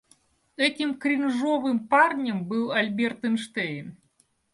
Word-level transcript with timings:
Этим 0.55 0.95
кринжовым 0.97 1.77
парнем 1.87 2.43
был 2.47 2.71
Альберт 2.71 3.23
Эйнштейн. 3.23 3.97